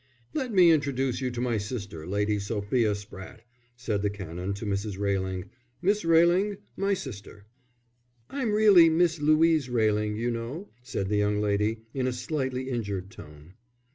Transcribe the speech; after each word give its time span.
"Let 0.33 0.51
me 0.51 0.71
introduce 0.71 1.21
you 1.21 1.29
to 1.29 1.41
my 1.41 1.59
sister, 1.59 2.07
Lady 2.07 2.39
Sophia 2.39 2.93
Spratte," 2.95 3.41
said 3.75 4.01
the 4.01 4.09
Canon 4.09 4.55
to 4.55 4.65
Mrs. 4.65 4.97
Railing. 4.97 5.51
"Miss 5.79 6.03
Railing, 6.03 6.57
my 6.75 6.95
sister." 6.95 7.45
"I'm 8.27 8.51
really 8.51 8.89
Miss 8.89 9.19
Louise 9.21 9.69
Railing, 9.69 10.15
you 10.15 10.31
know," 10.31 10.69
said 10.81 11.07
that 11.09 11.17
young 11.17 11.39
lady, 11.39 11.81
in 11.93 12.07
a 12.07 12.13
slightly 12.13 12.67
injured 12.71 13.11
tone. 13.11 13.53